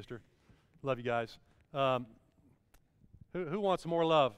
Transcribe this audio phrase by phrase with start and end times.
[0.00, 0.22] sister.
[0.82, 1.36] Love you guys.
[1.74, 2.06] Um,
[3.34, 4.32] who, who wants more love?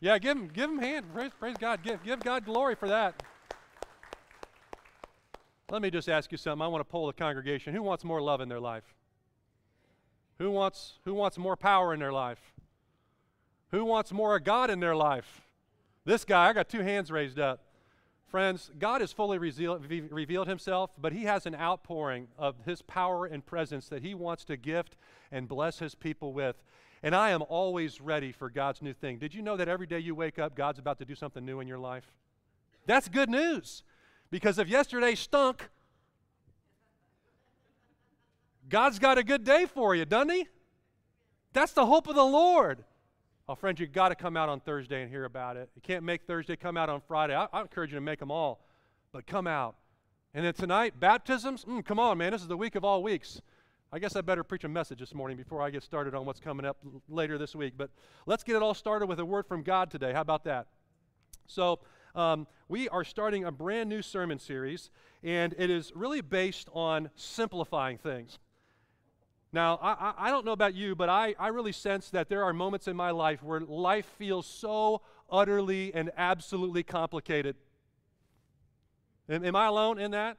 [0.00, 1.04] Yeah, give him, give him hand.
[1.12, 1.82] Praise, praise God.
[1.82, 3.22] Give, give God glory for that.
[5.70, 6.62] Let me just ask you something.
[6.62, 7.74] I want to poll the congregation.
[7.74, 8.94] Who wants more love in their life?
[10.38, 12.40] Who wants, who wants more power in their life?
[13.72, 15.42] Who wants more of God in their life?
[16.06, 17.60] This guy, I got two hands raised up.
[18.34, 23.46] Friends, God has fully revealed himself, but he has an outpouring of his power and
[23.46, 24.96] presence that he wants to gift
[25.30, 26.60] and bless his people with.
[27.04, 29.18] And I am always ready for God's new thing.
[29.18, 31.60] Did you know that every day you wake up, God's about to do something new
[31.60, 32.12] in your life?
[32.86, 33.84] That's good news.
[34.32, 35.70] Because if yesterday stunk,
[38.68, 40.48] God's got a good day for you, doesn't He?
[41.52, 42.82] That's the hope of the Lord.
[43.46, 45.68] Oh, friends, you've got to come out on Thursday and hear about it.
[45.76, 47.36] You can't make Thursday, come out on Friday.
[47.36, 48.64] I, I encourage you to make them all,
[49.12, 49.76] but come out.
[50.32, 51.66] And then tonight, baptisms?
[51.66, 52.32] Mm, come on, man.
[52.32, 53.42] This is the week of all weeks.
[53.92, 56.40] I guess I better preach a message this morning before I get started on what's
[56.40, 57.74] coming up l- later this week.
[57.76, 57.90] But
[58.24, 60.14] let's get it all started with a word from God today.
[60.14, 60.66] How about that?
[61.46, 61.80] So,
[62.14, 64.88] um, we are starting a brand new sermon series,
[65.22, 68.38] and it is really based on simplifying things.
[69.54, 72.52] Now, I, I don't know about you, but I, I really sense that there are
[72.52, 77.54] moments in my life where life feels so utterly and absolutely complicated.
[79.28, 80.38] Am, am I alone in that?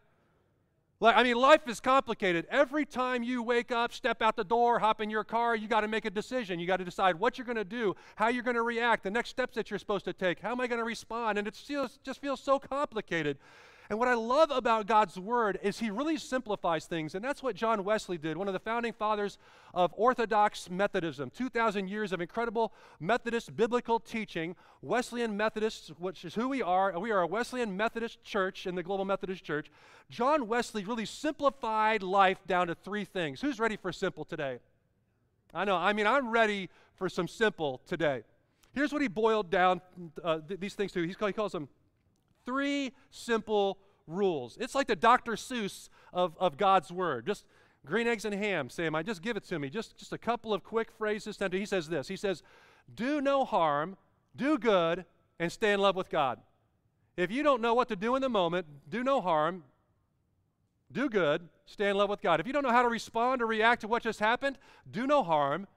[0.99, 2.45] Like, I mean, life is complicated.
[2.51, 5.81] Every time you wake up, step out the door, hop in your car, you got
[5.81, 6.59] to make a decision.
[6.59, 9.11] You got to decide what you're going to do, how you're going to react, the
[9.11, 10.41] next steps that you're supposed to take.
[10.41, 11.37] How am I going to respond?
[11.37, 13.37] And it feels, just feels so complicated.
[13.89, 17.13] And what I love about God's Word is He really simplifies things.
[17.13, 19.37] And that's what John Wesley did, one of the founding fathers
[19.73, 21.29] of Orthodox Methodism.
[21.29, 24.55] 2,000 years of incredible Methodist biblical teaching.
[24.81, 26.97] Wesleyan Methodists, which is who we are.
[26.97, 29.69] We are a Wesleyan Methodist church in the Global Methodist Church.
[30.09, 33.41] John Wesley really simplified life down to three things.
[33.41, 34.59] Who's ready for simple today?
[35.53, 35.75] I know.
[35.75, 38.23] I mean, I'm ready for some simple today.
[38.73, 39.79] Here's what he boiled down
[40.23, 41.03] uh, th- these things to.
[41.03, 41.69] He's, he calls them
[42.45, 44.57] Three simple rules.
[44.59, 45.33] It's like the Dr.
[45.33, 47.25] Seuss of, of God's Word.
[47.25, 47.45] Just
[47.85, 48.95] green eggs and ham, Sam.
[48.95, 49.69] I just give it to me.
[49.69, 51.37] Just, just a couple of quick phrases.
[51.51, 52.43] He says this He says,
[52.93, 53.97] Do no harm,
[54.35, 55.05] do good,
[55.39, 56.39] and stay in love with God.
[57.17, 59.63] If you don't know what to do in the moment, do no harm,
[60.91, 62.39] do good, stay in love with God.
[62.39, 64.57] If you don't know how to respond or react to what just happened,
[64.89, 65.67] do no harm,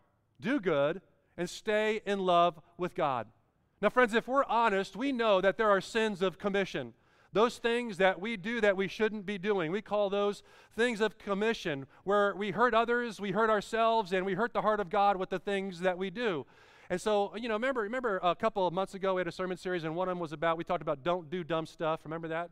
[0.41, 1.00] do good,
[1.37, 3.28] and stay in love with God.
[3.81, 6.94] Now, friends, if we're honest, we know that there are sins of commission.
[7.33, 9.71] Those things that we do that we shouldn't be doing.
[9.71, 10.43] We call those
[10.75, 14.81] things of commission, where we hurt others, we hurt ourselves, and we hurt the heart
[14.81, 16.47] of God with the things that we do.
[16.91, 19.59] And so, you know, remember, remember a couple of months ago we had a sermon
[19.59, 22.00] series, and one of them was about, we talked about don't do dumb stuff.
[22.05, 22.50] Remember that?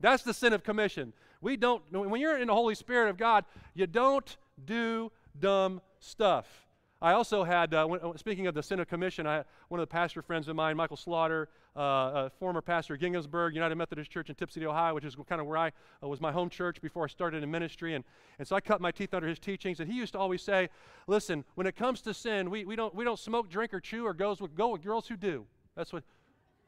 [0.00, 1.12] That's the sin of commission.
[1.42, 3.44] We don't, when you're in the Holy Spirit of God,
[3.74, 6.46] you don't do dumb stuff.
[7.00, 9.82] I also had, uh, when, uh, speaking of the Sin of Commission, I, one of
[9.82, 14.28] the pastor friends of mine, Michael Slaughter, uh, former pastor at Ginghamsburg United Methodist Church
[14.28, 15.72] in Tipp City, Ohio, which is kind of where I
[16.02, 17.94] uh, was my home church before I started in ministry.
[17.94, 18.04] And,
[18.38, 19.80] and so I cut my teeth under his teachings.
[19.80, 20.68] And he used to always say,
[21.06, 24.04] listen, when it comes to sin, we, we, don't, we don't smoke, drink, or chew,
[24.06, 25.44] or goes with, go with girls who do.
[25.76, 26.02] That's what,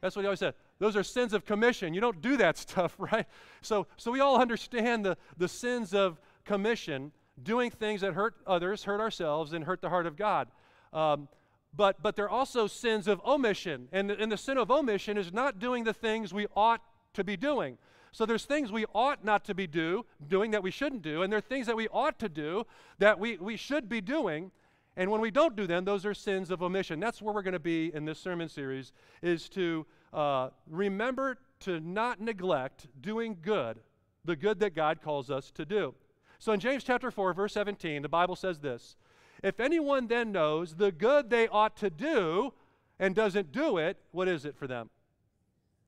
[0.01, 0.55] that's what he always said.
[0.79, 1.95] Those are sins of commission.
[1.95, 3.27] You don't do that stuff, right?
[3.63, 8.85] So, so we all understand the, the sins of commission doing things that hurt others,
[8.85, 10.49] hurt ourselves, and hurt the heart of God.
[10.93, 11.29] Um,
[11.75, 13.89] but, but they're also sins of omission.
[13.93, 16.83] And, and the sin of omission is not doing the things we ought
[17.15, 17.79] to be doing.
[18.13, 21.33] So there's things we ought not to be do, doing that we shouldn't do, and
[21.33, 22.65] there are things that we ought to do
[22.99, 24.51] that we, we should be doing.
[24.97, 26.99] And when we don't do them, those are sins of omission.
[26.99, 28.93] That's where we're going to be in this sermon series,
[29.23, 33.79] is to uh, remember to not neglect doing good,
[34.25, 35.95] the good that God calls us to do.
[36.41, 38.97] So in James chapter 4, verse 17, the Bible says this
[39.43, 42.53] If anyone then knows the good they ought to do
[42.99, 44.91] and doesn't do it, what is it for them?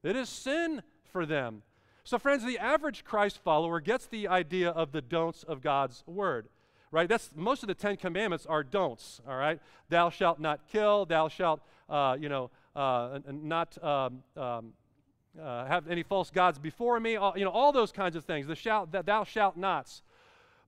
[0.03, 1.62] It is sin for them.
[2.05, 6.49] So, friends, the average Christ follower gets the idea of the don'ts of God's word,
[6.91, 7.09] right?
[7.09, 9.61] That's most of the Ten Commandments are don'ts, all right?
[9.88, 14.73] Thou shalt not kill, thou shalt, uh, you know, uh, not um, um,
[15.41, 18.46] uh, have any false gods before me, all, you know, all those kinds of things.
[18.46, 20.03] The shalt, that thou shalt nots.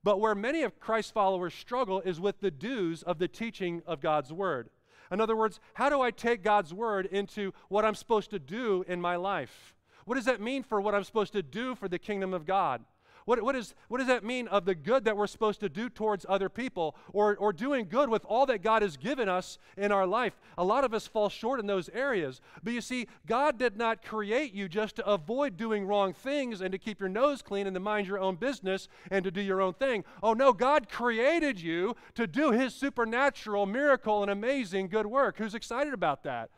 [0.03, 4.01] But where many of Christ's followers struggle is with the dues of the teaching of
[4.01, 4.69] God's word.
[5.11, 8.83] In other words, how do I take God's word into what I'm supposed to do
[8.87, 9.75] in my life?
[10.05, 12.83] What does that mean for what I'm supposed to do for the kingdom of God?
[13.25, 15.89] What, what, is, what does that mean of the good that we're supposed to do
[15.89, 19.91] towards other people or, or doing good with all that God has given us in
[19.91, 20.33] our life?
[20.57, 22.41] A lot of us fall short in those areas.
[22.63, 26.71] But you see, God did not create you just to avoid doing wrong things and
[26.71, 29.61] to keep your nose clean and to mind your own business and to do your
[29.61, 30.03] own thing.
[30.21, 35.37] Oh, no, God created you to do His supernatural, miracle, and amazing good work.
[35.37, 36.49] Who's excited about that?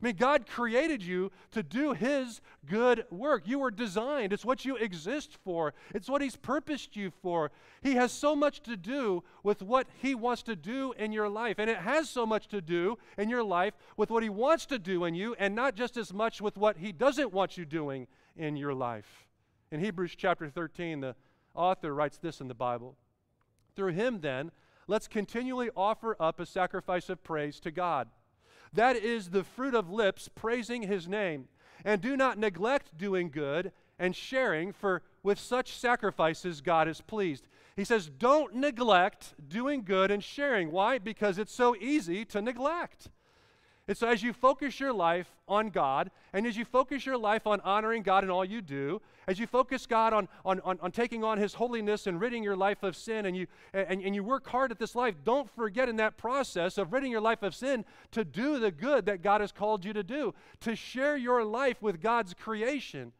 [0.00, 3.44] I mean, God created you to do His good work.
[3.46, 7.52] You were designed, it's what you exist for, it's what He's purposed you for.
[7.82, 11.58] He has so much to do with what He wants to do in your life.
[11.58, 14.78] And it has so much to do in your life with what He wants to
[14.78, 18.06] do in you, and not just as much with what He doesn't want you doing
[18.36, 19.26] in your life.
[19.70, 21.14] In Hebrews chapter 13, the
[21.54, 22.96] author writes this in the Bible
[23.76, 24.50] Through Him, then,
[24.86, 28.08] let's continually offer up a sacrifice of praise to God.
[28.74, 31.48] That is the fruit of lips praising his name.
[31.84, 37.46] And do not neglect doing good and sharing, for with such sacrifices God is pleased.
[37.76, 40.70] He says, don't neglect doing good and sharing.
[40.70, 40.98] Why?
[40.98, 43.10] Because it's so easy to neglect.
[43.86, 47.46] And so, as you focus your life on God, and as you focus your life
[47.46, 50.90] on honoring God in all you do, as you focus God on, on, on, on,
[50.90, 54.24] taking on His holiness and ridding your life of sin, and you, and, and you
[54.24, 57.54] work hard at this life, don't forget in that process of ridding your life of
[57.54, 61.44] sin to do the good that God has called you to do, to share your
[61.44, 63.12] life with God's creation.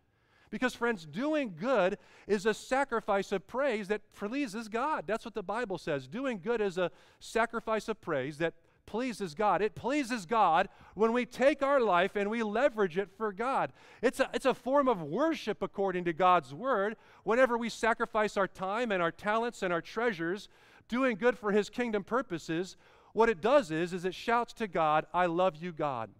[0.54, 5.04] Because, friends, doing good is a sacrifice of praise that pleases God.
[5.06, 6.06] That's what the Bible says.
[6.06, 8.54] Doing good is a sacrifice of praise that
[8.86, 9.62] pleases God.
[9.62, 13.72] It pleases God when we take our life and we leverage it for God.
[14.02, 16.96] It's a, it's a form of worship according to God's word.
[17.22, 20.48] Whenever we sacrifice our time and our talents and our treasures
[20.88, 22.76] doing good for his kingdom purposes,
[23.12, 26.10] what it does is is it shouts to God, I love you, God.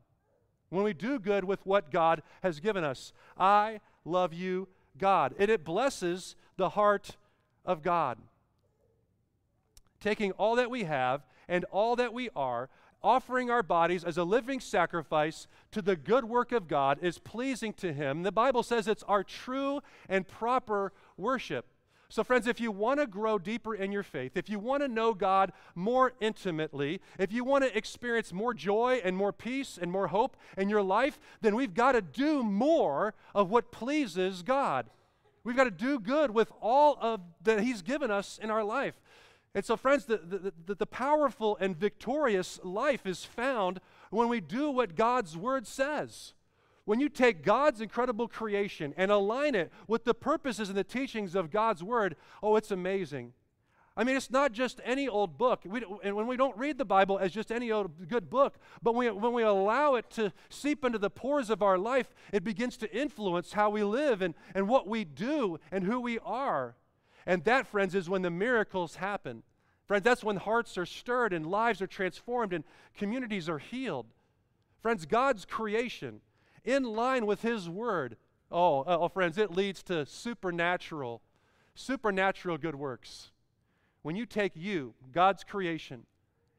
[0.71, 4.69] When we do good with what God has given us, I love you,
[4.99, 5.35] God.
[5.39, 7.17] And it blesses the heart
[7.65, 8.19] of God.
[10.01, 12.69] Taking all that we have and all that we are,
[13.03, 17.73] offering our bodies as a living sacrifice to the good work of God is pleasing
[17.75, 18.23] to Him.
[18.23, 21.67] The Bible says it's our true and proper worship.
[22.09, 24.89] So, friends, if you want to grow deeper in your faith, if you want to
[24.89, 29.91] know God more intimately, if you want to experience more joy and more peace and
[29.91, 34.87] more hope in your life, then we've got to do more of what pleases God.
[35.43, 38.95] We've got to do good with all of that He's given us in our life.
[39.55, 43.81] And so, friends, the, the, the, the, powerful and victorious life is found
[44.11, 46.35] when we do what God's Word says.
[46.87, 51.37] When you take God's incredible creation and align it with the purposes and the teachings
[51.37, 53.33] of God's Word, oh, it's amazing.
[53.97, 55.63] I mean, it's not just any old book.
[55.65, 58.97] We, and when we don't read the Bible as just any old good book, but
[58.97, 62.77] we, when we allow it to seep into the pores of our life, it begins
[62.79, 66.75] to influence how we live and, and what we do and who we are.
[67.27, 69.43] And that, friends, is when the miracles happen.
[69.87, 72.65] Friends, that's when hearts are stirred and lives are transformed and
[72.97, 74.07] communities are healed.
[74.81, 76.21] Friends, God's creation,
[76.65, 78.17] in line with His Word,
[78.51, 81.23] oh, uh, oh, friends, it leads to supernatural,
[81.75, 83.31] supernatural good works.
[84.03, 86.05] When you take you, God's creation,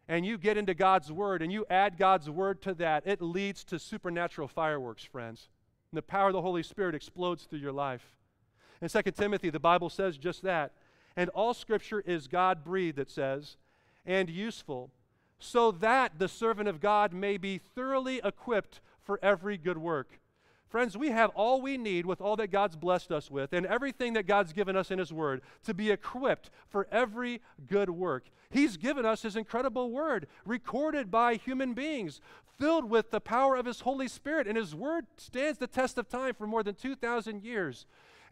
[0.07, 3.63] and you get into God's Word and you add God's Word to that, it leads
[3.65, 5.49] to supernatural fireworks, friends.
[5.91, 8.17] And the power of the Holy Spirit explodes through your life.
[8.81, 10.73] In 2 Timothy, the Bible says just that.
[11.15, 13.55] And all scripture is God breathed, it says,
[14.05, 14.91] and useful,
[15.39, 20.19] so that the servant of God may be thoroughly equipped for every good work.
[20.67, 24.13] Friends, we have all we need with all that God's blessed us with and everything
[24.13, 28.25] that God's given us in His Word to be equipped for every good work.
[28.49, 32.19] He's given us His incredible Word, recorded by human beings,
[32.57, 36.09] filled with the power of His Holy Spirit, and His Word stands the test of
[36.09, 37.85] time for more than 2,000 years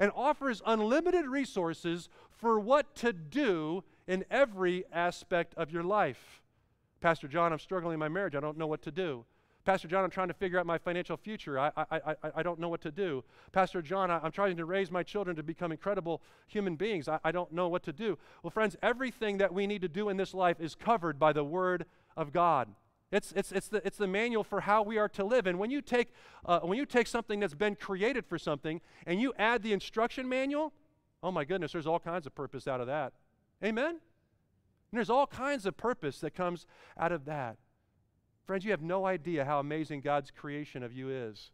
[0.03, 6.41] and offers unlimited resources for what to do in every aspect of your life.
[6.99, 8.35] Pastor John, I'm struggling in my marriage.
[8.35, 9.23] I don't know what to do.
[9.63, 11.57] Pastor John, I'm trying to figure out my financial future.
[11.57, 13.23] I, I, I, I don't know what to do.
[13.53, 17.07] Pastor John, I, am trying to raise my children to become incredible human beings.
[17.07, 18.17] I, I don't know what to do.
[18.43, 21.45] Well, friends, everything that we need to do in this life is covered by the
[21.45, 21.85] Word
[22.17, 22.67] of God.
[23.13, 25.45] It's, it's, it's, the, it's the manual for how we are to live.
[25.45, 26.11] And when you, take,
[26.45, 30.27] uh, when you take something that's been created for something and you add the instruction
[30.27, 30.73] manual,
[31.21, 33.13] oh my goodness, there's all kinds of purpose out of that.
[33.63, 33.89] Amen?
[33.91, 33.99] And
[34.91, 36.65] there's all kinds of purpose that comes
[36.97, 37.57] out of that.
[38.47, 41.51] Friends, you have no idea how amazing God's creation of you is.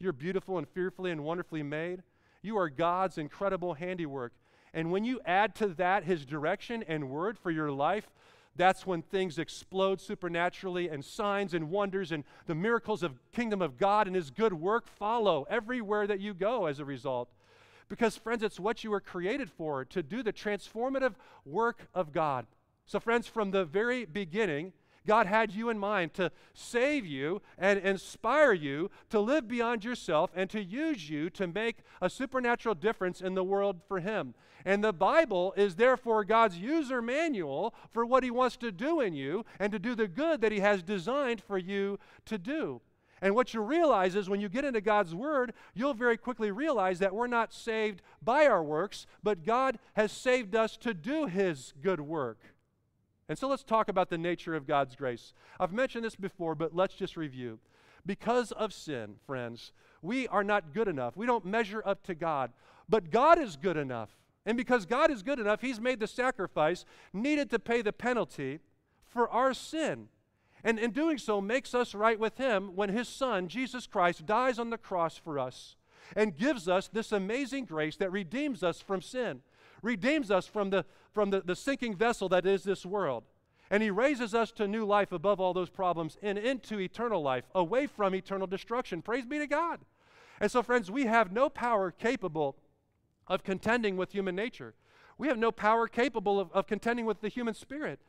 [0.00, 2.02] You're beautiful and fearfully and wonderfully made.
[2.42, 4.32] You are God's incredible handiwork.
[4.74, 8.10] And when you add to that His direction and word for your life,
[8.56, 13.78] that's when things explode supernaturally and signs and wonders and the miracles of kingdom of
[13.78, 17.28] God and his good work follow everywhere that you go as a result.
[17.88, 22.46] Because, friends, it's what you were created for to do the transformative work of God.
[22.86, 24.72] So, friends, from the very beginning,
[25.06, 30.30] God had you in mind to save you and inspire you to live beyond yourself
[30.34, 34.34] and to use you to make a supernatural difference in the world for Him.
[34.64, 39.14] And the Bible is therefore God's user manual for what He wants to do in
[39.14, 42.80] you and to do the good that He has designed for you to do.
[43.20, 46.98] And what you realize is when you get into God's Word, you'll very quickly realize
[46.98, 51.72] that we're not saved by our works, but God has saved us to do His
[51.82, 52.38] good work.
[53.28, 55.32] And so let's talk about the nature of God's grace.
[55.58, 57.58] I've mentioned this before, but let's just review.
[58.06, 61.16] Because of sin, friends, we are not good enough.
[61.16, 62.52] We don't measure up to God.
[62.88, 64.10] But God is good enough.
[64.44, 68.60] And because God is good enough, He's made the sacrifice needed to pay the penalty
[69.06, 70.08] for our sin.
[70.62, 74.58] And in doing so, makes us right with Him when His Son, Jesus Christ, dies
[74.58, 75.76] on the cross for us
[76.14, 79.40] and gives us this amazing grace that redeems us from sin
[79.84, 83.24] redeems us from the, from the, the sinking vessel that is this world.
[83.70, 87.44] And he raises us to new life above all those problems and into eternal life,
[87.54, 89.02] away from eternal destruction.
[89.02, 89.80] Praise be to God.
[90.40, 92.56] And so, friends, we have no power capable
[93.26, 94.74] of contending with human nature.
[95.16, 98.00] We have no power capable of, of contending with the human spirit.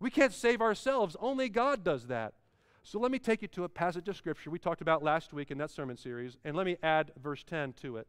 [0.00, 2.34] We can't save ourselves, only God does that.
[2.82, 5.50] So let me take you to a passage of Scripture we talked about last week
[5.50, 8.06] in that sermon series, and let me add verse 10 to it.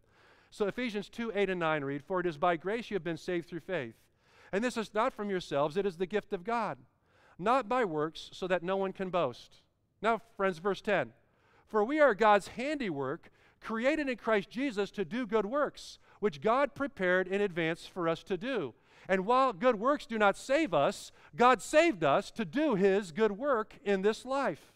[0.58, 3.16] So Ephesians 2 8 and 9 read, For it is by grace you have been
[3.16, 3.94] saved through faith.
[4.52, 6.80] And this is not from yourselves, it is the gift of God,
[7.38, 9.58] not by works, so that no one can boast.
[10.02, 11.12] Now, friends, verse 10
[11.68, 13.30] For we are God's handiwork,
[13.62, 18.24] created in Christ Jesus to do good works, which God prepared in advance for us
[18.24, 18.74] to do.
[19.08, 23.34] And while good works do not save us, God saved us to do His good
[23.34, 24.74] work in this life.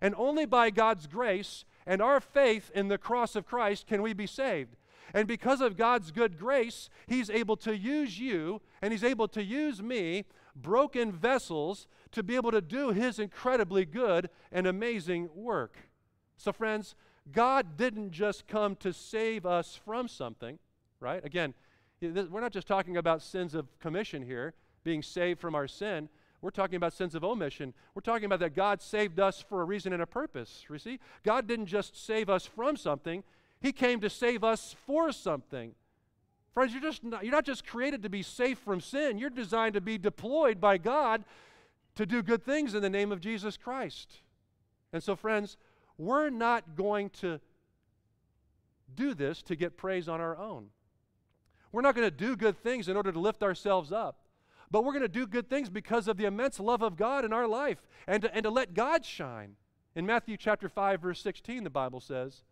[0.00, 4.14] And only by God's grace and our faith in the cross of Christ can we
[4.14, 4.74] be saved.
[5.14, 9.42] And because of God's good grace, He's able to use you and He's able to
[9.42, 10.24] use me,
[10.56, 15.76] broken vessels, to be able to do His incredibly good and amazing work.
[16.36, 16.94] So, friends,
[17.30, 20.58] God didn't just come to save us from something,
[20.98, 21.24] right?
[21.24, 21.54] Again,
[22.00, 26.08] we're not just talking about sins of commission here, being saved from our sin.
[26.40, 27.72] We're talking about sins of omission.
[27.94, 30.64] We're talking about that God saved us for a reason and a purpose.
[30.68, 30.98] You see?
[31.22, 33.22] God didn't just save us from something,
[33.62, 35.74] he came to save us for something.
[36.52, 39.74] Friends, you're, just not, you're not just created to be safe from sin, you're designed
[39.74, 41.24] to be deployed by God
[41.94, 44.16] to do good things in the name of Jesus Christ.
[44.92, 45.56] And so, friends,
[45.96, 47.40] we're not going to
[48.94, 50.66] do this to get praise on our own.
[51.70, 54.18] We're not going to do good things in order to lift ourselves up.
[54.70, 57.32] But we're going to do good things because of the immense love of God in
[57.32, 59.56] our life and to, and to let God shine.
[59.94, 62.42] In Matthew chapter 5 verse 16 the Bible says,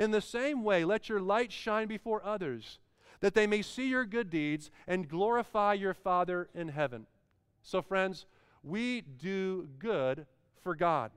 [0.00, 2.78] in the same way, let your light shine before others,
[3.20, 7.06] that they may see your good deeds and glorify your Father in heaven.
[7.62, 8.24] So, friends,
[8.62, 10.26] we do good
[10.62, 11.10] for God,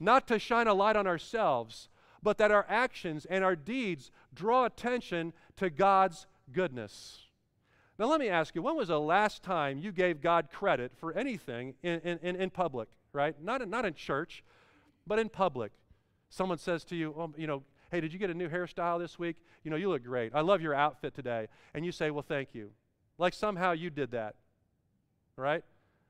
[0.00, 1.90] not to shine a light on ourselves,
[2.22, 7.18] but that our actions and our deeds draw attention to God's goodness.
[7.98, 11.12] Now, let me ask you, when was the last time you gave God credit for
[11.12, 13.34] anything in, in, in public, right?
[13.42, 14.42] Not in, not in church,
[15.06, 15.72] but in public.
[16.30, 19.18] Someone says to you, well, you know, Hey, did you get a new hairstyle this
[19.18, 19.36] week?
[19.64, 20.32] You know, you look great.
[20.34, 21.48] I love your outfit today.
[21.74, 22.70] And you say, Well, thank you.
[23.16, 24.34] Like somehow you did that.
[25.36, 25.64] Right?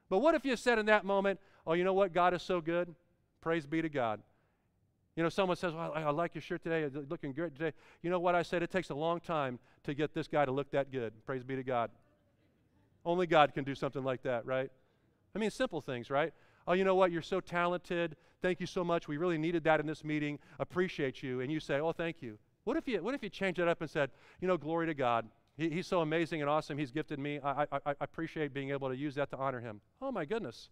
[0.09, 2.13] But what if you said in that moment, Oh, you know what?
[2.13, 2.95] God is so good.
[3.41, 4.21] Praise be to God.
[5.15, 6.83] You know, someone says, Well, I, like your shirt today.
[6.83, 7.77] It's looking good today.
[8.03, 8.63] You know what I said?
[8.63, 11.13] It takes a long time to get this guy to look that good.
[11.27, 11.91] Praise be to God.
[13.05, 14.71] Only God can do something like that, right?
[15.35, 16.33] I mean, simple things, right?
[16.67, 17.13] Oh, you know what?
[17.13, 18.17] You're so talented.
[18.41, 19.09] Thank you so much.
[19.09, 20.39] We really needed that in this meeting.
[20.59, 21.41] Appreciate you.
[21.41, 22.39] And you say, Oh, thank you.
[22.65, 24.95] What if you, what if you changed it up and said, You know, glory to
[24.95, 25.27] God.
[25.57, 26.79] He, he's so amazing and awesome.
[26.79, 27.41] He's gifted me.
[27.43, 29.81] I, I, I appreciate being able to use that to honor him.
[30.01, 30.71] Oh, my goodness.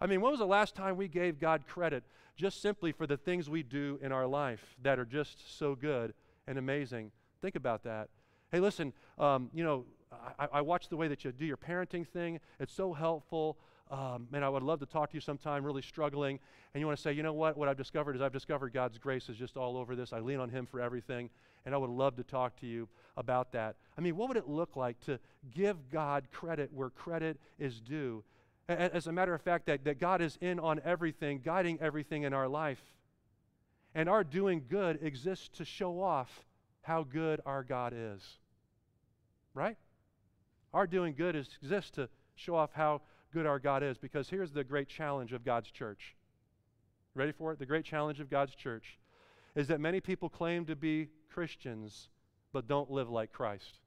[0.00, 2.02] I mean, when was the last time we gave God credit
[2.36, 6.14] just simply for the things we do in our life that are just so good
[6.48, 7.12] and amazing?
[7.40, 8.08] Think about that.
[8.50, 9.84] Hey, listen, um, you know,
[10.38, 12.40] I, I watch the way that you do your parenting thing.
[12.58, 13.56] It's so helpful
[13.94, 16.40] um, man, I would love to talk to you sometime, really struggling,
[16.72, 17.56] and you want to say, you know what?
[17.56, 20.12] What I've discovered is I've discovered God's grace is just all over this.
[20.12, 21.30] I lean on Him for everything,
[21.64, 23.76] and I would love to talk to you about that.
[23.96, 25.20] I mean, what would it look like to
[25.54, 28.24] give God credit where credit is due?
[28.68, 32.34] As a matter of fact, that, that God is in on everything, guiding everything in
[32.34, 32.82] our life.
[33.94, 36.44] And our doing good exists to show off
[36.82, 38.22] how good our God is.
[39.52, 39.76] Right?
[40.72, 43.02] Our doing good is, exists to show off how
[43.34, 46.14] good our God is because here's the great challenge of God's church.
[47.14, 47.58] Ready for it?
[47.58, 48.98] The great challenge of God's church
[49.56, 52.08] is that many people claim to be Christians,
[52.52, 53.78] but don't live like Christ.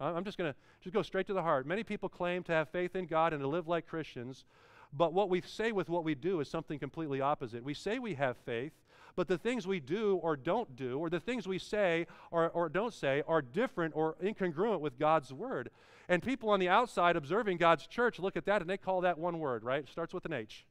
[0.00, 1.66] I'm just going to just go straight to the heart.
[1.66, 4.44] Many people claim to have faith in God and to live like Christians,
[4.92, 7.62] but what we say with what we do is something completely opposite.
[7.62, 8.72] We say we have faith,
[9.14, 12.68] but the things we do or don't do, or the things we say or, or
[12.68, 15.70] don't say, are different or incongruent with God's word.
[16.08, 19.18] And people on the outside observing God's church look at that and they call that
[19.18, 19.80] one word, right?
[19.80, 20.64] It starts with an H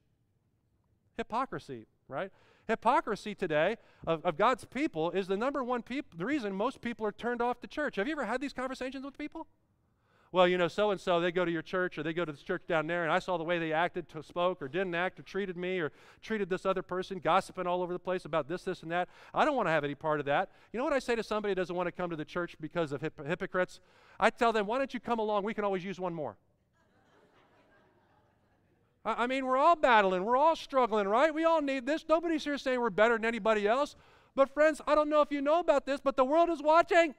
[1.17, 2.31] hypocrisy, right?
[2.67, 3.77] Hypocrisy today
[4.07, 7.41] of, of God's people is the number one peop- the reason most people are turned
[7.41, 7.95] off to church.
[7.95, 9.47] Have you ever had these conversations with people?
[10.35, 12.31] Well, you know, so and so, they go to your church or they go to
[12.33, 14.93] this church down there, and I saw the way they acted, to, spoke, or didn't
[14.93, 18.49] act, or treated me, or treated this other person, gossiping all over the place about
[18.49, 19.07] this, this, and that.
[19.33, 20.49] I don't want to have any part of that.
[20.73, 22.57] You know what I say to somebody who doesn't want to come to the church
[22.59, 23.79] because of hip- hypocrites?
[24.19, 25.45] I tell them, why don't you come along?
[25.45, 26.35] We can always use one more.
[29.05, 31.33] I mean, we're all battling, we're all struggling, right?
[31.33, 32.03] We all need this.
[32.09, 33.95] Nobody's here saying we're better than anybody else.
[34.35, 37.15] But, friends, I don't know if you know about this, but the world is watching.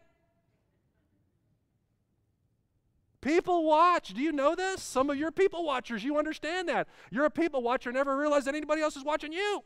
[3.27, 4.15] People watch.
[4.15, 4.81] Do you know this?
[4.81, 6.87] Some of your people watchers, you understand that.
[7.11, 9.65] You're a people watcher, never realize that anybody else is watching you.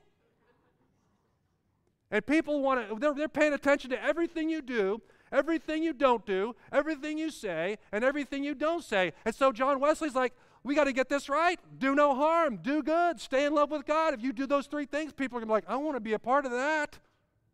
[2.11, 6.25] And people want to, they're, they're paying attention to everything you do, everything you don't
[6.25, 9.13] do, everything you say, and everything you don't say.
[9.27, 10.33] And so John Wesley's like,
[10.65, 11.61] we got to get this right.
[11.79, 12.61] Do no harm.
[12.63, 13.21] Do good.
[13.21, 14.15] Stay in love with God.
[14.15, 16.01] If you do those three things, people are going to be like, I want to
[16.01, 16.99] be a part of that.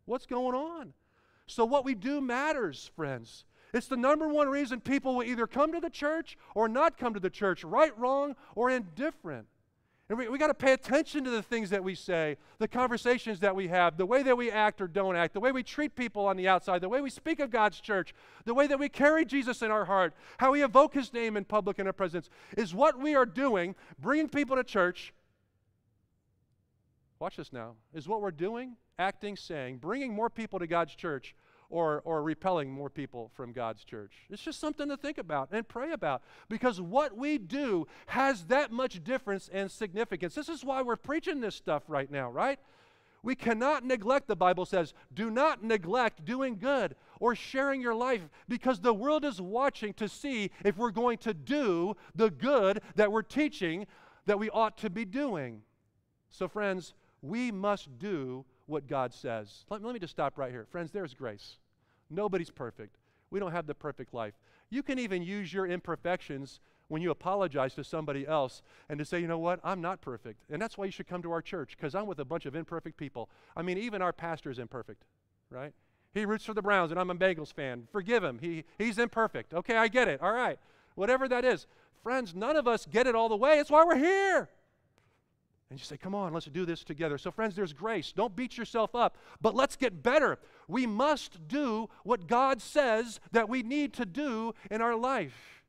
[0.05, 0.93] What's going on?
[1.47, 3.43] So, what we do matters, friends.
[3.73, 7.13] It's the number one reason people will either come to the church or not come
[7.13, 9.47] to the church, right, wrong, or indifferent.
[10.09, 13.41] And we, we got to pay attention to the things that we say, the conversations
[13.41, 15.97] that we have, the way that we act or don't act, the way we treat
[15.97, 18.87] people on the outside, the way we speak of God's church, the way that we
[18.87, 22.29] carry Jesus in our heart, how we evoke his name in public in our presence.
[22.55, 25.13] Is what we are doing, bringing people to church.
[27.19, 27.73] Watch this now.
[27.93, 31.35] Is what we're doing, acting, saying, bringing more people to God's church
[31.69, 34.13] or, or repelling more people from God's church.
[34.29, 38.71] It's just something to think about and pray about because what we do has that
[38.71, 40.35] much difference and significance.
[40.35, 42.59] This is why we're preaching this stuff right now, right?
[43.23, 48.21] We cannot neglect, the Bible says, do not neglect doing good or sharing your life
[48.47, 53.11] because the world is watching to see if we're going to do the good that
[53.11, 53.87] we're teaching
[54.27, 55.61] that we ought to be doing.
[56.29, 59.65] So, friends, we must do what God says.
[59.69, 60.65] Let, let me just stop right here.
[60.69, 61.57] Friends, there's grace.
[62.09, 62.97] Nobody's perfect.
[63.31, 64.33] We don't have the perfect life.
[64.69, 69.19] You can even use your imperfections when you apologize to somebody else and to say,
[69.19, 70.43] you know what, I'm not perfect.
[70.49, 72.55] And that's why you should come to our church because I'm with a bunch of
[72.55, 73.29] imperfect people.
[73.55, 75.03] I mean, even our pastor is imperfect,
[75.49, 75.73] right?
[76.13, 77.87] He roots for the Browns and I'm a Bengals fan.
[77.91, 78.39] Forgive him.
[78.39, 79.53] He, he's imperfect.
[79.53, 80.21] Okay, I get it.
[80.21, 80.57] All right.
[80.95, 81.67] Whatever that is.
[82.03, 83.59] Friends, none of us get it all the way.
[83.59, 84.49] It's why we're here.
[85.69, 87.17] And you say, come on, let's do this together.
[87.17, 88.13] So, friends, there's grace.
[88.13, 90.39] Don't beat yourself up, but let's get better.
[90.67, 95.63] We must do what God says that we need to do in our life.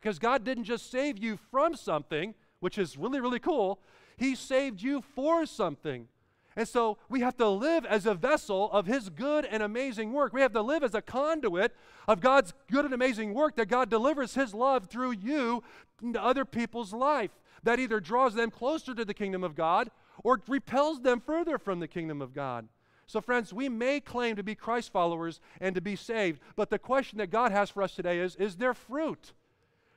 [0.00, 3.80] Because God didn't just save you from something, which is really, really cool,
[4.16, 6.08] He saved you for something.
[6.56, 10.32] And so we have to live as a vessel of His good and amazing work.
[10.32, 11.72] We have to live as a conduit
[12.08, 15.62] of God's good and amazing work that God delivers His love through you
[16.02, 17.30] into other people's life
[17.64, 19.90] that either draws them closer to the kingdom of God
[20.22, 22.68] or repels them further from the kingdom of God.
[23.06, 26.78] So, friends, we may claim to be Christ followers and to be saved, but the
[26.78, 29.32] question that God has for us today is is there fruit?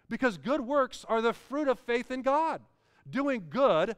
[0.10, 2.62] Because good works are the fruit of faith in God.
[3.10, 3.96] Doing good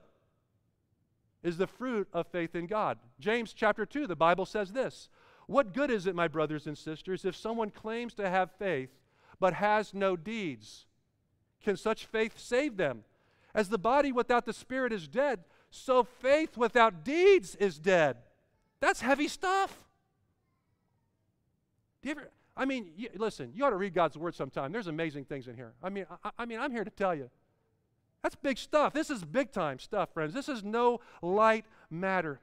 [1.43, 2.97] is the fruit of faith in God.
[3.19, 5.09] James chapter 2, the Bible says this
[5.47, 8.89] What good is it, my brothers and sisters, if someone claims to have faith
[9.39, 10.85] but has no deeds?
[11.63, 13.03] Can such faith save them?
[13.53, 18.17] As the body without the spirit is dead, so faith without deeds is dead.
[18.79, 19.79] That's heavy stuff.
[22.01, 24.71] Do you ever, I mean, you, listen, you ought to read God's word sometime.
[24.71, 25.73] There's amazing things in here.
[25.83, 27.29] I mean, I, I mean, I'm here to tell you.
[28.23, 28.93] That's big stuff.
[28.93, 30.33] This is big time stuff, friends.
[30.33, 32.41] This is no light matter.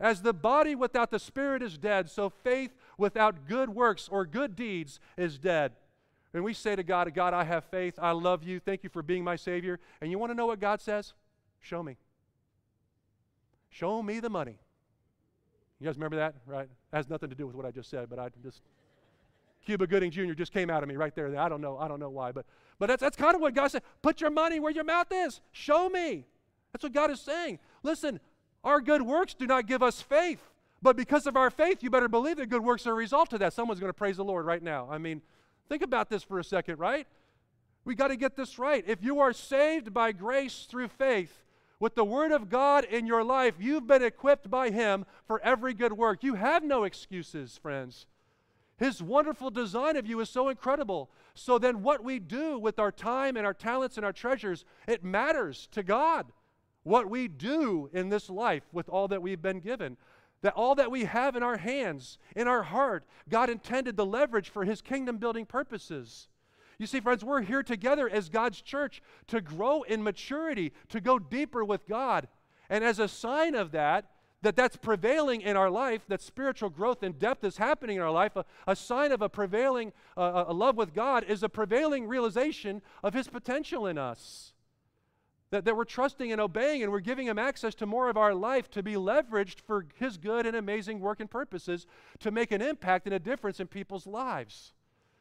[0.00, 4.54] As the body without the spirit is dead, so faith without good works or good
[4.54, 5.72] deeds is dead.
[6.38, 7.98] And we say to God, God, I have faith.
[8.00, 8.60] I love you.
[8.60, 9.80] Thank you for being my Savior.
[10.00, 11.12] And you want to know what God says?
[11.58, 11.96] Show me.
[13.70, 14.56] Show me the money.
[15.80, 16.36] You guys remember that?
[16.46, 16.68] Right?
[16.92, 18.62] That has nothing to do with what I just said, but I just
[19.66, 20.32] Cuba Gooding Jr.
[20.34, 21.36] just came out of me right there.
[21.36, 21.76] I don't know.
[21.76, 22.46] I don't know why, but
[22.78, 23.82] but that's that's kind of what God said.
[24.00, 25.40] Put your money where your mouth is.
[25.50, 26.24] Show me.
[26.72, 27.58] That's what God is saying.
[27.82, 28.20] Listen,
[28.62, 32.08] our good works do not give us faith, but because of our faith, you better
[32.08, 33.52] believe that good works are a result of that.
[33.54, 34.88] Someone's going to praise the Lord right now.
[34.88, 35.20] I mean,
[35.68, 37.06] Think about this for a second, right?
[37.84, 38.84] We got to get this right.
[38.86, 41.42] If you are saved by grace through faith,
[41.80, 45.74] with the Word of God in your life, you've been equipped by Him for every
[45.74, 46.24] good work.
[46.24, 48.06] You have no excuses, friends.
[48.78, 51.10] His wonderful design of you is so incredible.
[51.34, 55.04] So then, what we do with our time and our talents and our treasures, it
[55.04, 56.26] matters to God.
[56.84, 59.96] What we do in this life with all that we've been given,
[60.42, 64.48] that all that we have in our hands, in our heart, God intended the leverage
[64.50, 66.28] for His kingdom building purposes.
[66.78, 71.18] You see, friends, we're here together as God's church to grow in maturity, to go
[71.18, 72.28] deeper with God.
[72.70, 74.06] And as a sign of that,
[74.42, 78.10] that that's prevailing in our life, that spiritual growth and depth is happening in our
[78.10, 82.06] life, a, a sign of a prevailing uh, a love with God is a prevailing
[82.06, 84.52] realization of His potential in us.
[85.50, 88.34] That, that we're trusting and obeying and we're giving Him access to more of our
[88.34, 91.86] life to be leveraged for His good and amazing work and purposes
[92.20, 94.74] to make an impact and a difference in people's lives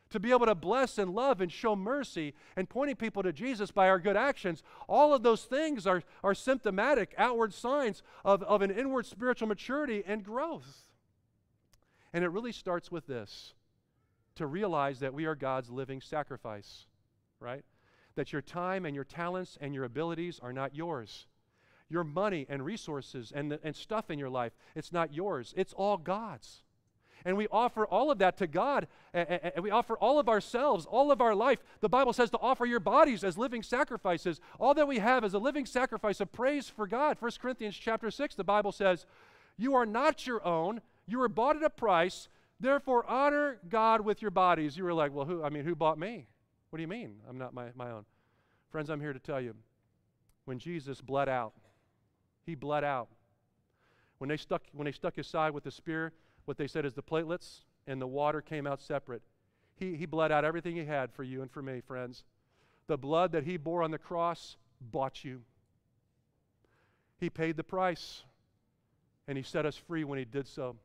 [0.10, 3.72] to be able to bless and love and show mercy and pointing people to Jesus
[3.72, 8.62] by our good actions, all of those things are, are symptomatic, outward signs of, of
[8.62, 10.88] an inward spiritual maturity and growth.
[12.14, 13.54] And it really starts with this
[14.36, 16.86] to realize that we are God's living sacrifice,
[17.40, 17.66] right?
[18.18, 21.28] That your time and your talents and your abilities are not yours.
[21.88, 25.54] Your money and resources and, and stuff in your life, it's not yours.
[25.56, 26.64] It's all God's.
[27.26, 28.88] And we offer all of that to God.
[29.14, 31.60] And we offer all of ourselves, all of our life.
[31.82, 34.40] The Bible says to offer your bodies as living sacrifices.
[34.60, 37.18] All that we have is a living sacrifice of praise for God.
[37.20, 39.06] 1 Corinthians chapter 6, the Bible says,
[39.58, 40.82] You are not your own.
[41.08, 42.30] You were bought at a price.
[42.60, 44.78] Therefore, honor God with your bodies.
[44.78, 45.44] You were like, Well, who?
[45.44, 46.28] I mean, who bought me?
[46.70, 47.16] What do you mean?
[47.30, 48.06] I'm not my, my own.
[48.70, 49.54] Friends, I'm here to tell you
[50.46, 51.54] when Jesus bled out,
[52.46, 53.10] he bled out.
[54.18, 56.14] When they stuck, when they stuck his side with the spear,
[56.46, 59.22] what they said is the platelets and the water came out separate.
[59.76, 62.24] He, he bled out everything he had for you and for me, friends.
[62.88, 65.42] The blood that he bore on the cross bought you.
[67.20, 68.24] He paid the price,
[69.28, 70.76] and he set us free when he did so.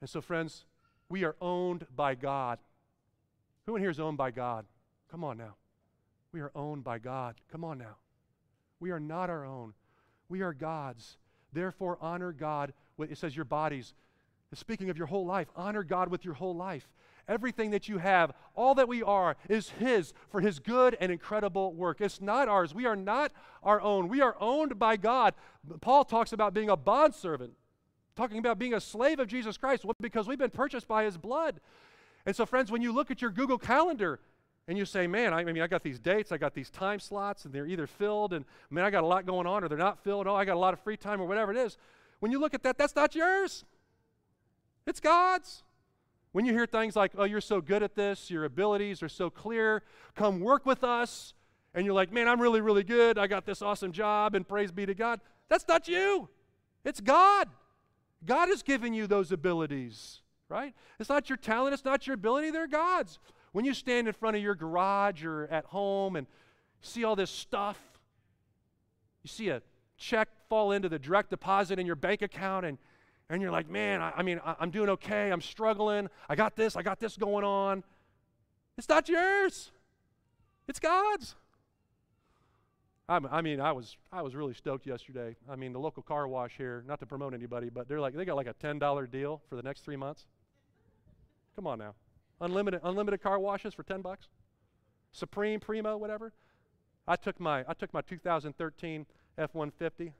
[0.00, 0.64] And so, friends,
[1.08, 2.58] we are owned by God.
[3.66, 4.64] Who in here is owned by God?
[5.10, 5.56] Come on now.
[6.32, 7.34] We are owned by God.
[7.50, 7.96] Come on now.
[8.78, 9.74] We are not our own.
[10.28, 11.18] We are God's.
[11.52, 12.72] Therefore, honor God.
[12.98, 13.94] It says your bodies.
[14.54, 16.88] Speaking of your whole life, honor God with your whole life.
[17.28, 21.74] Everything that you have, all that we are, is His for His good and incredible
[21.74, 22.00] work.
[22.00, 22.72] It's not ours.
[22.72, 23.32] We are not
[23.64, 24.08] our own.
[24.08, 25.34] We are owned by God.
[25.80, 27.54] Paul talks about being a bondservant,
[28.14, 31.60] talking about being a slave of Jesus Christ because we've been purchased by His blood.
[32.26, 34.20] And so, friends, when you look at your Google Calendar,
[34.68, 37.44] and you say, man, I, mean, I got these dates, I got these time slots,
[37.44, 40.02] and they're either filled, and man, I got a lot going on, or they're not
[40.02, 40.26] filled.
[40.26, 41.76] Oh, I got a lot of free time, or whatever it is.
[42.18, 43.64] When you look at that, that's not yours.
[44.86, 45.62] It's God's.
[46.32, 49.30] When you hear things like, oh, you're so good at this, your abilities are so
[49.30, 49.82] clear,
[50.16, 51.32] come work with us,
[51.72, 54.72] and you're like, man, I'm really, really good, I got this awesome job, and praise
[54.72, 55.20] be to God.
[55.48, 56.28] That's not you.
[56.84, 57.48] It's God.
[58.24, 60.74] God has given you those abilities, right?
[60.98, 63.18] It's not your talent, it's not your ability, they're God's.
[63.52, 66.26] When you stand in front of your garage or at home and
[66.82, 67.78] see all this stuff,
[69.22, 69.62] you see a
[69.96, 72.78] check fall into the direct deposit in your bank account, and
[73.28, 75.32] and you're like, man, I, I mean, I, I'm doing okay.
[75.32, 76.08] I'm struggling.
[76.28, 76.76] I got this.
[76.76, 77.82] I got this going on.
[78.78, 79.72] It's not yours.
[80.68, 81.34] It's God's.
[83.08, 85.36] I mean, I was I was really stoked yesterday.
[85.48, 88.24] I mean, the local car wash here, not to promote anybody, but they're like they
[88.24, 90.26] got like a ten dollar deal for the next three months.
[91.56, 91.94] Come on now,
[92.40, 94.28] unlimited unlimited car washes for ten bucks,
[95.12, 96.32] Supreme, Primo, whatever.
[97.08, 99.06] I took my I took my 2013
[99.38, 100.12] F150,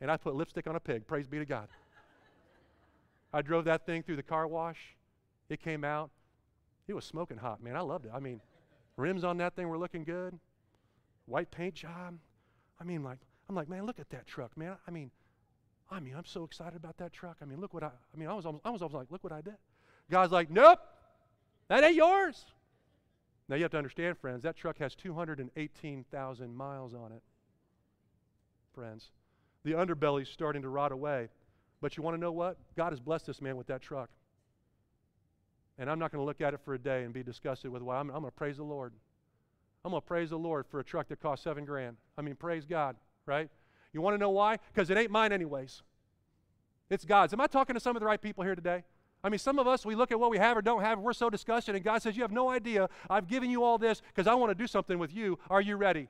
[0.00, 1.06] and I put lipstick on a pig.
[1.06, 1.68] Praise be to God.
[3.32, 4.96] I drove that thing through the car wash.
[5.48, 6.10] It came out.
[6.86, 7.76] It was smoking hot, man.
[7.76, 8.12] I loved it.
[8.14, 8.40] I mean,
[8.96, 10.38] rims on that thing were looking good.
[11.26, 12.18] White paint job.
[12.80, 14.76] I mean, like, I'm like, man, look at that truck, man.
[14.86, 15.10] I mean,
[15.90, 17.38] I mean, I'm so excited about that truck.
[17.42, 19.24] I mean, look what I, I mean, I was almost, I was almost like, look
[19.24, 19.56] what I did.
[20.10, 20.80] God's like, nope,
[21.68, 22.44] that ain't yours.
[23.48, 27.22] Now you have to understand, friends, that truck has 218,000 miles on it.
[28.74, 29.10] Friends,
[29.64, 31.28] the underbelly's starting to rot away.
[31.80, 32.58] But you want to know what?
[32.76, 34.10] God has blessed this man with that truck.
[35.78, 37.82] And I'm not going to look at it for a day and be disgusted with
[37.82, 37.96] why.
[37.96, 38.92] I'm, I'm going to praise the Lord.
[39.84, 41.96] I'm going to praise the Lord for a truck that cost seven grand.
[42.18, 43.48] I mean, praise God, right?
[43.92, 44.58] You want to know why?
[44.72, 45.82] Because it ain't mine, anyways.
[46.90, 47.32] It's God's.
[47.32, 48.84] Am I talking to some of the right people here today?
[49.22, 51.12] I mean, some of us, we look at what we have or don't have, we're
[51.12, 52.88] so disgusted, and God says, You have no idea.
[53.08, 55.38] I've given you all this because I want to do something with you.
[55.50, 56.08] Are you ready?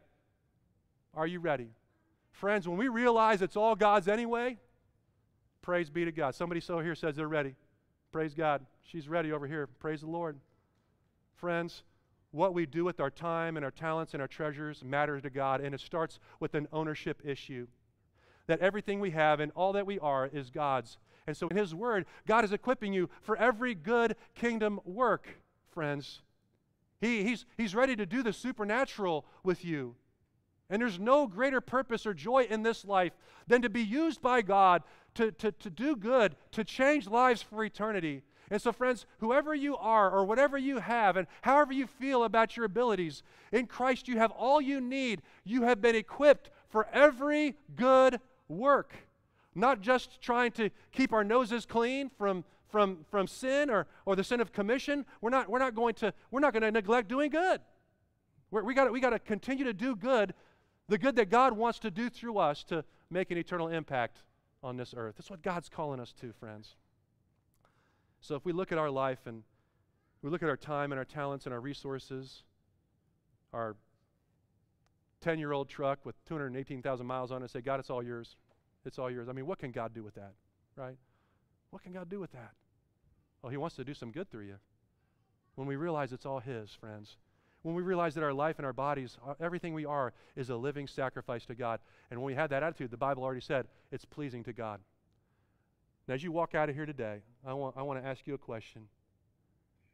[1.15, 1.71] Are you ready?
[2.31, 4.57] Friends, when we realize it's all God's anyway,
[5.63, 6.35] Praise be to God.
[6.35, 7.55] Somebody so here says they're ready.
[8.13, 8.65] Praise God.
[8.83, 9.67] She's ready over here.
[9.67, 10.39] Praise the Lord.
[11.37, 11.85] Friends,
[12.33, 15.61] what we do with our time and our talents and our treasures matters to God,
[15.61, 17.67] and it starts with an ownership issue.
[18.47, 20.99] That everything we have and all that we are is God's.
[21.27, 25.29] And so, in His Word, God is equipping you for every good kingdom work,
[25.71, 26.23] friends.
[27.01, 29.95] He, he's, he's ready to do the supernatural with you.
[30.69, 33.13] And there's no greater purpose or joy in this life
[33.49, 34.83] than to be used by God
[35.15, 38.23] to, to, to do good, to change lives for eternity.
[38.51, 42.57] And so, friends, whoever you are or whatever you have, and however you feel about
[42.57, 45.23] your abilities, in Christ you have all you need.
[45.45, 48.93] You have been equipped for every good work.
[49.55, 54.25] Not just trying to keep our noses clean from, from, from sin or, or the
[54.25, 55.05] sin of commission.
[55.21, 57.61] We're not, we're not going to, we're not going to neglect doing good.
[58.51, 60.35] We're, we got we to continue to do good,
[60.89, 64.23] the good that God wants to do through us to make an eternal impact
[64.63, 65.17] on this earth.
[65.17, 66.77] That's what God's calling us to, friends.
[68.21, 69.43] So if we look at our life and
[70.23, 72.43] we look at our time and our talents and our resources,
[73.53, 73.77] our
[75.23, 78.37] 10 year old truck with 218,000 miles on it, and say, God, it's all yours.
[78.85, 79.29] It's all yours.
[79.29, 80.33] I mean, what can God do with that,
[80.77, 80.97] right?
[81.71, 82.53] What can God do with that?
[83.43, 84.57] Well, He wants to do some good through you.
[85.55, 87.17] When we realize it's all His, friends.
[87.63, 90.57] When we realize that our life and our bodies, uh, everything we are, is a
[90.57, 91.81] living sacrifice to God.
[92.11, 94.81] And when we have that attitude, the Bible already said it's pleasing to God.
[96.09, 98.35] Now, as you walk out of here today, I want, I want to ask you
[98.35, 98.89] a question.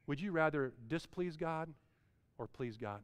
[0.07, 1.69] Would you rather displease God
[2.39, 3.01] or please God?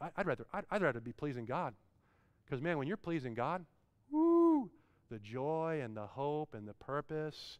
[0.00, 1.74] I, would rather, I'd, I'd rather be pleasing God.
[2.44, 3.64] Because, man, when you're pleasing God,
[5.10, 7.58] the joy and the hope and the purpose,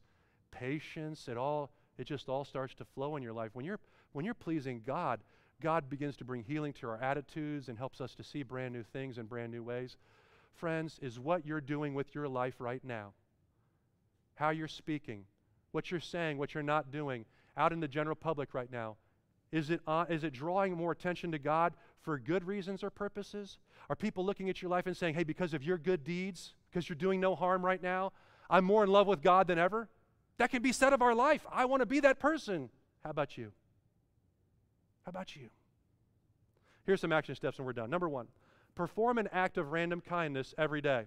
[0.51, 3.51] patience, it all, it just all starts to flow in your life.
[3.55, 3.81] When you're,
[4.13, 5.21] when you're pleasing God,
[5.61, 8.83] God begins to bring healing to our attitudes and helps us to see brand new
[8.83, 9.97] things in brand new ways.
[10.55, 13.13] Friends, is what you're doing with your life right now
[14.39, 15.25] how you're speaking,
[15.73, 17.25] what you're saying, what you're not doing
[17.57, 18.97] out in the general public right now?
[19.51, 23.59] Is it, uh, is it drawing more attention to God for good reasons or purposes?
[23.91, 26.89] Are people looking at your life and saying, hey, because of your good deeds, because
[26.89, 28.13] you're doing no harm right now,
[28.51, 29.89] I'm more in love with God than ever?
[30.39, 31.45] That can be said of our life.
[31.51, 32.71] I want to be that person.
[33.05, 33.53] How about you?
[35.05, 35.49] How about you?
[36.87, 37.91] Here's some action steps and we're done.
[37.91, 38.29] Number one,
[38.75, 41.07] perform an act of random kindness every day.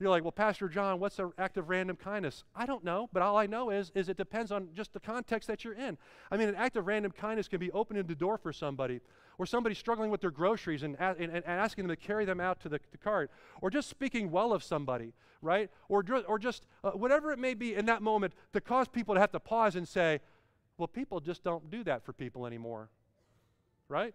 [0.00, 2.42] You're like, well, Pastor John, what's an act of random kindness?
[2.54, 5.46] I don't know, but all I know is, is it depends on just the context
[5.46, 5.96] that you're in.
[6.32, 9.00] I mean, an act of random kindness can be opening the door for somebody,
[9.38, 12.60] or somebody struggling with their groceries and, and, and asking them to carry them out
[12.62, 13.30] to the, the, cart,
[13.60, 15.70] or just speaking well of somebody, right?
[15.88, 19.20] Or, or just uh, whatever it may be in that moment to cause people to
[19.20, 20.20] have to pause and say,
[20.76, 22.88] well, people just don't do that for people anymore,
[23.88, 24.12] right?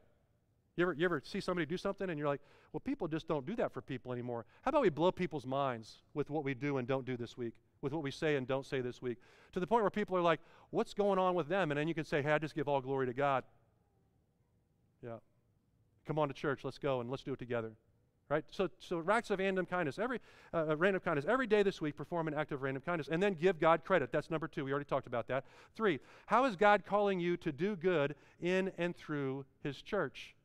[0.79, 2.39] You ever, you ever see somebody do something and you're like,
[2.71, 4.45] well, people just don't do that for people anymore.
[4.61, 7.53] How about we blow people's minds with what we do and don't do this week,
[7.81, 9.17] with what we say and don't say this week,
[9.51, 10.39] to the point where people are like,
[10.69, 11.71] what's going on with them?
[11.71, 13.43] And then you can say, hey, I just give all glory to God.
[15.03, 15.17] Yeah.
[16.07, 17.73] Come on to church, let's go and let's do it together.
[18.29, 18.45] Right?
[18.49, 19.99] So, so acts of random kindness.
[19.99, 20.21] Every
[20.53, 21.25] uh, uh, random kindness.
[21.27, 24.13] Every day this week, perform an act of random kindness, and then give God credit.
[24.13, 24.63] That's number two.
[24.63, 25.43] We already talked about that.
[25.75, 25.99] Three.
[26.27, 30.35] How is God calling you to do good in and through His church?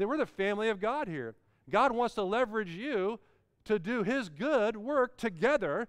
[0.00, 1.34] That we're the family of God here.
[1.68, 3.20] God wants to leverage you
[3.64, 5.88] to do His good work together,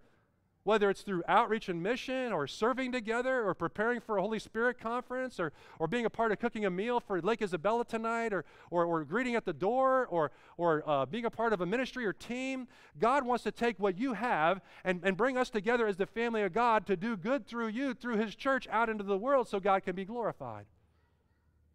[0.63, 4.79] whether it's through outreach and mission, or serving together, or preparing for a Holy Spirit
[4.79, 8.43] conference, or, or being a part of cooking a meal for Lake Isabella tonight, or,
[8.69, 12.05] or, or greeting at the door, or, or uh, being a part of a ministry
[12.05, 12.67] or team.
[12.99, 16.43] God wants to take what you have and, and bring us together as the family
[16.43, 19.59] of God to do good through you, through His church, out into the world so
[19.59, 20.65] God can be glorified.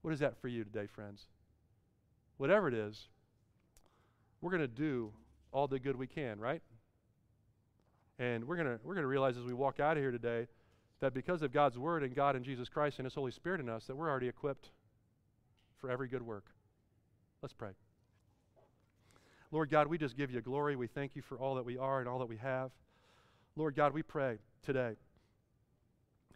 [0.03, 1.27] What is that for you today, friends?
[2.37, 3.09] Whatever it is,
[4.41, 5.13] we're going to do
[5.53, 6.63] all the good we can, right?
[8.19, 10.47] And we're going to we're to realize as we walk out of here today
[11.01, 13.69] that because of God's word and God and Jesus Christ and his Holy Spirit in
[13.69, 14.71] us that we're already equipped
[15.79, 16.47] for every good work.
[17.43, 17.71] Let's pray.
[19.53, 20.77] Lord God, we just give you glory.
[20.77, 22.71] We thank you for all that we are and all that we have.
[23.55, 24.97] Lord God, we pray today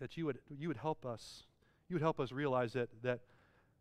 [0.01, 1.45] that you would you would help us.
[1.89, 3.21] You would help us realize that that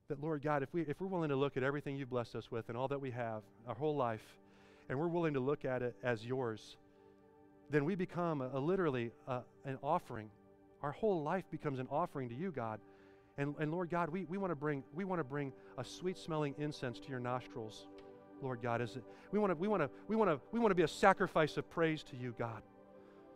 [0.09, 2.49] that, Lord God, if, we, if we're willing to look at everything you've blessed us
[2.49, 4.23] with and all that we have, our whole life,
[4.89, 6.77] and we're willing to look at it as yours,
[7.69, 10.31] then we become a, a literally a, an offering.
[10.81, 12.79] Our whole life becomes an offering to you, God.
[13.37, 16.17] And, and Lord God, we, we want to bring we want to bring a sweet
[16.17, 17.85] smelling incense to your nostrils,
[18.41, 18.81] Lord God.
[18.81, 20.83] Is it, we want to we want to we want to we want to be
[20.83, 22.63] a sacrifice of praise to you, God.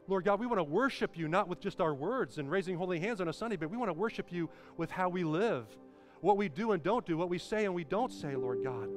[0.07, 2.99] Lord God, we want to worship you not with just our words and raising holy
[2.99, 5.67] hands on a Sunday, but we want to worship you with how we live
[6.23, 8.88] what we do and don't do, what we say and we don't say, Lord God.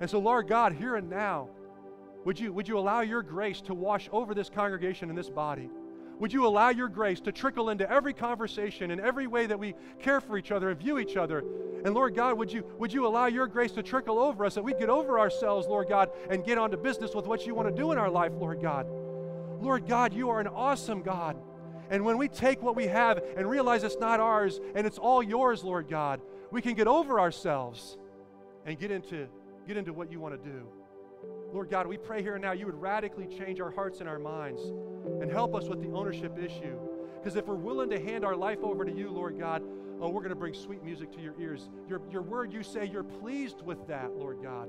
[0.00, 1.48] And so, Lord God, here and now,
[2.26, 5.70] would you, would you allow your grace to wash over this congregation and this body?
[6.18, 9.74] Would you allow your grace to trickle into every conversation and every way that we
[9.98, 11.42] care for each other and view each other?
[11.86, 14.62] And Lord God, would you, would you allow your grace to trickle over us that
[14.62, 17.74] we get over ourselves, Lord God, and get on to business with what you want
[17.74, 18.86] to do in our life, Lord God?
[19.58, 21.38] Lord God, you are an awesome God.
[21.90, 25.22] And when we take what we have and realize it's not ours and it's all
[25.22, 26.20] yours, Lord God,
[26.52, 27.98] we can get over ourselves
[28.64, 29.26] and get into,
[29.66, 30.66] get into what you want to do.
[31.52, 34.20] Lord God, we pray here and now you would radically change our hearts and our
[34.20, 34.62] minds
[35.20, 36.78] and help us with the ownership issue.
[37.16, 39.62] Because if we're willing to hand our life over to you, Lord God,
[40.00, 41.68] oh, we're going to bring sweet music to your ears.
[41.88, 44.68] Your, your word, you say you're pleased with that, Lord God.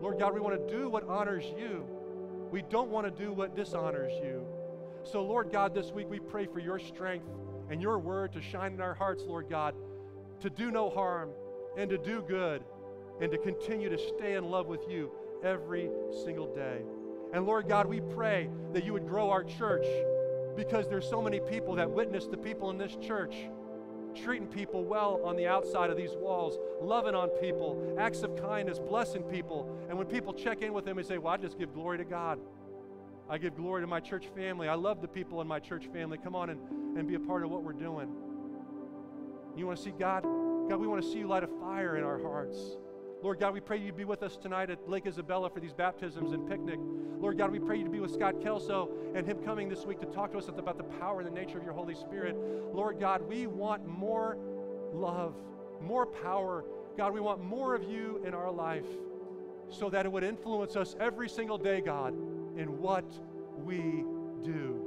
[0.00, 1.86] Lord God, we want to do what honors you.
[2.50, 4.44] We don't want to do what dishonors you.
[5.04, 7.26] So, Lord God, this week we pray for your strength
[7.70, 9.74] and your word to shine in our hearts, Lord God,
[10.40, 11.30] to do no harm
[11.76, 12.64] and to do good
[13.20, 15.10] and to continue to stay in love with you
[15.44, 15.90] every
[16.24, 16.80] single day.
[17.34, 19.86] And Lord God, we pray that you would grow our church
[20.56, 23.34] because there's so many people that witness the people in this church
[24.14, 28.78] treating people well on the outside of these walls, loving on people, acts of kindness,
[28.78, 29.76] blessing people.
[29.88, 32.04] And when people check in with them they say, Well, I just give glory to
[32.04, 32.38] God.
[33.28, 34.68] I give glory to my church family.
[34.68, 36.18] I love the people in my church family.
[36.18, 36.60] Come on and,
[36.98, 38.08] and be a part of what we're doing.
[39.56, 40.22] You want to see God?
[40.68, 42.58] God, we want to see you light a fire in our hearts.
[43.22, 46.32] Lord God, we pray you be with us tonight at Lake Isabella for these baptisms
[46.32, 46.78] and picnic.
[47.18, 50.00] Lord God, we pray you to be with Scott Kelso and him coming this week
[50.00, 52.36] to talk to us about the power and the nature of your Holy Spirit.
[52.74, 54.36] Lord God, we want more
[54.92, 55.34] love,
[55.80, 56.64] more power.
[56.98, 58.86] God, we want more of you in our life
[59.70, 62.14] so that it would influence us every single day, God,
[62.56, 63.04] in what
[63.56, 64.04] we
[64.42, 64.80] do.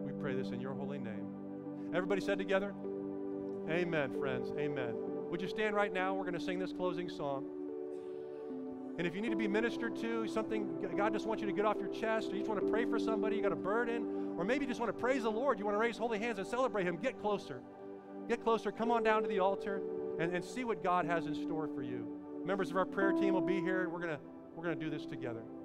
[0.00, 1.26] We pray this in your holy name.
[1.94, 2.74] Everybody said together?
[3.70, 4.50] Amen, friends.
[4.58, 4.94] Amen.
[5.30, 6.14] Would you stand right now?
[6.14, 7.44] We're going to sing this closing song.
[8.98, 11.64] And if you need to be ministered to, something God just wants you to get
[11.64, 14.34] off your chest, or you just want to pray for somebody, you got a burden,
[14.36, 16.38] or maybe you just want to praise the Lord, you want to raise holy hands
[16.38, 17.60] and celebrate Him, get closer.
[18.28, 18.72] Get closer.
[18.72, 19.80] Come on down to the altar
[20.18, 22.06] and, and see what God has in store for you.
[22.44, 24.20] Members of our prayer team will be here, and we're going to
[24.58, 25.57] we're going to do this together.